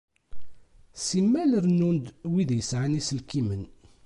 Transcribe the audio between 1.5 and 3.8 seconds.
rennun-d wid yesεan iselkimen.